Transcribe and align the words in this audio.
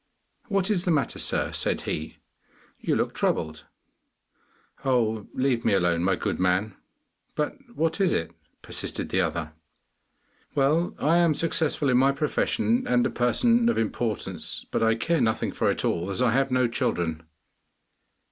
'What 0.47 0.71
is 0.71 0.83
the 0.85 0.89
matter, 0.89 1.19
sir, 1.19 1.51
said 1.51 1.81
he, 1.81 2.17
'you 2.79 2.95
look 2.95 3.13
troubled?' 3.13 3.67
'Oh, 4.83 5.27
leave 5.35 5.63
me 5.63 5.73
alone, 5.73 6.03
my 6.03 6.15
good 6.15 6.39
man!' 6.39 6.75
'But 7.35 7.59
what 7.75 8.01
is 8.01 8.11
it?' 8.11 8.31
persisted 8.63 9.09
the 9.09 9.21
other. 9.21 9.53
'Well, 10.55 10.95
I 10.97 11.17
am 11.17 11.35
successful 11.35 11.87
in 11.87 11.97
my 11.99 12.13
profession 12.13 12.87
and 12.87 13.05
a 13.05 13.11
person 13.11 13.69
of 13.69 13.77
importance, 13.77 14.65
but 14.71 14.81
I 14.81 14.95
care 14.95 15.21
nothing 15.21 15.51
for 15.51 15.69
it 15.69 15.85
all, 15.85 16.09
as 16.09 16.19
I 16.19 16.31
have 16.31 16.49
no 16.49 16.67
children. 16.67 17.21